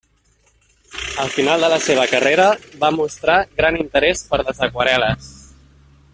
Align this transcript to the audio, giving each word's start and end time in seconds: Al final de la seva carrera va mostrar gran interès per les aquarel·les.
Al 1.23 1.29
final 1.33 1.61
de 1.65 1.69
la 1.73 1.77
seva 1.87 2.07
carrera 2.13 2.47
va 2.85 2.91
mostrar 2.97 3.37
gran 3.61 3.79
interès 3.85 4.25
per 4.33 4.41
les 4.49 4.65
aquarel·les. 4.69 5.31